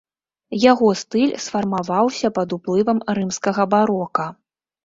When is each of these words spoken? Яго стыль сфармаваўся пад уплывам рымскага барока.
Яго 0.71 0.87
стыль 1.01 1.35
сфармаваўся 1.43 2.33
пад 2.39 2.57
уплывам 2.57 3.05
рымскага 3.19 3.67
барока. 3.75 4.27